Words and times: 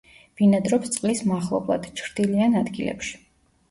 ბინადრობს 0.39 0.93
წყლის 0.95 1.23
მახლობლად 1.33 1.89
ჩრდილიან 2.03 2.63
ადგილებში. 2.67 3.19